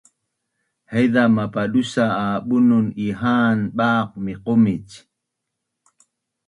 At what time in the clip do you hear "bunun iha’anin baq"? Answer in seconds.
2.47-4.09